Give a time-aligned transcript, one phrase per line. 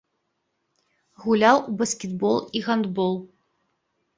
[1.25, 3.13] Гуляў у баскетбол і гандбол.